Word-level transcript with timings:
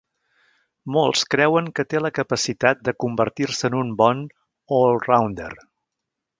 Molts 0.95 1.21
creuen 1.33 1.67
que 1.79 1.85
té 1.91 2.01
la 2.01 2.11
capacitat 2.21 2.83
de 2.89 2.95
convertir-se 3.05 3.71
en 3.73 3.79
un 3.83 3.95
bon 4.03 4.27
"allrounder". 4.81 5.55